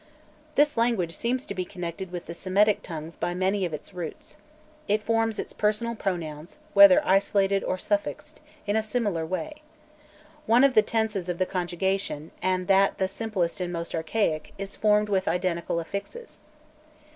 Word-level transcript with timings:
This 0.55 0.77
language 0.77 1.15
seems 1.15 1.45
to 1.45 1.53
be 1.53 1.63
connected 1.63 2.11
with 2.11 2.25
the 2.25 2.33
Semitic 2.33 2.81
tongues 2.81 3.15
by 3.15 3.35
many 3.35 3.65
of 3.65 3.71
its 3.71 3.93
roots. 3.93 4.35
It 4.87 5.03
forms 5.03 5.37
its 5.37 5.53
personal 5.53 5.93
pronouns, 5.93 6.57
whether 6.73 7.05
isolated 7.05 7.63
or 7.63 7.77
suffixed, 7.77 8.39
in 8.65 8.75
a 8.75 8.81
similar 8.81 9.27
way. 9.27 9.61
One 10.47 10.63
of 10.63 10.73
the 10.73 10.81
tenses 10.81 11.29
of 11.29 11.37
the 11.37 11.45
conjugation, 11.45 12.31
and 12.41 12.67
that 12.67 12.97
the 12.97 13.07
simplest 13.07 13.61
and 13.61 13.71
most 13.71 13.93
archaic, 13.93 14.53
is 14.57 14.75
formed 14.75 15.07
with 15.07 15.27
identical 15.27 15.79
affixes. 15.79 16.39